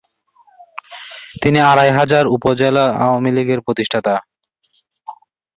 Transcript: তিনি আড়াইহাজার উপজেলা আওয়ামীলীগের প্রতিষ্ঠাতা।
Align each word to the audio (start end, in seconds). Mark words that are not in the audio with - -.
তিনি 1.41 1.59
আড়াইহাজার 1.71 2.25
উপজেলা 2.27 2.85
আওয়ামীলীগের 3.05 3.59
প্রতিষ্ঠাতা। 3.65 4.13